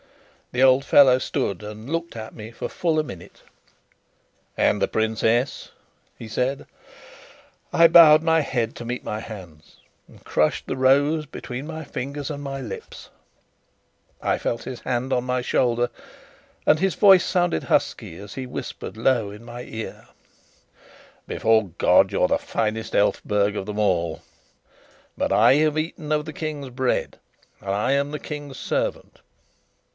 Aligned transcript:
The 0.51 0.63
old 0.63 0.83
fellow 0.83 1.19
stood 1.19 1.63
and 1.63 1.89
looked 1.89 2.17
at 2.17 2.33
me 2.33 2.51
for 2.51 2.67
full 2.67 2.99
a 2.99 3.03
minute. 3.03 3.43
"And 4.57 4.81
the 4.81 4.87
princess?" 4.87 5.71
he 6.17 6.27
said. 6.27 6.65
I 7.71 7.87
bowed 7.87 8.23
my 8.23 8.41
head 8.41 8.75
to 8.77 8.83
meet 8.83 9.03
my 9.03 9.19
hands, 9.21 9.77
and 10.09 10.23
crushed 10.25 10.65
the 10.65 10.75
rose 10.75 11.25
between 11.25 11.67
my 11.67 11.83
fingers 11.85 12.31
and 12.31 12.43
my 12.43 12.59
lips. 12.59 13.09
I 14.21 14.37
felt 14.37 14.63
his 14.63 14.81
hand 14.81 15.13
on 15.13 15.23
my 15.23 15.41
shoulder, 15.41 15.89
and 16.65 16.79
his 16.79 16.95
voice 16.95 17.23
sounded 17.23 17.63
husky 17.65 18.17
as 18.17 18.33
he 18.33 18.45
whispered 18.47 18.97
low 18.97 19.29
in 19.29 19.45
my 19.45 19.61
ear: 19.61 20.07
"Before 21.27 21.69
God, 21.77 22.11
you're 22.11 22.27
the 22.27 22.39
finest 22.39 22.93
Elphberg 22.93 23.55
of 23.55 23.67
them 23.67 23.79
all. 23.79 24.23
But 25.15 25.31
I 25.31 25.53
have 25.57 25.77
eaten 25.77 26.11
of 26.11 26.25
the 26.25 26.33
King's 26.33 26.71
bread, 26.71 27.19
and 27.61 27.69
I 27.69 27.91
am 27.93 28.11
the 28.11 28.19
King's 28.19 28.57
servant. 28.57 29.19